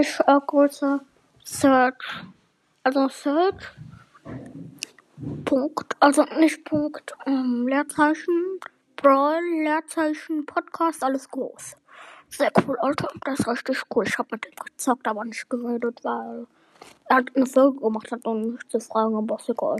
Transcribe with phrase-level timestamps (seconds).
[0.00, 1.00] Ich auch oh, große
[1.44, 2.02] Search.
[2.82, 3.62] Also Search.
[5.44, 5.94] Punkt.
[6.00, 7.14] Also nicht Punkt.
[7.26, 8.58] Ähm, Leerzeichen.
[8.96, 9.40] Brawl.
[9.62, 10.46] Leerzeichen.
[10.46, 11.04] Podcast.
[11.04, 11.76] Alles groß.
[12.28, 13.08] Sehr cool, Alter.
[13.24, 14.04] Das ist richtig cool.
[14.08, 16.48] Ich habe mit dem gezockt, aber nicht geredet, weil
[17.04, 19.76] er hat eine Folge gemacht hat, um mich zu fragen, aber ist egal.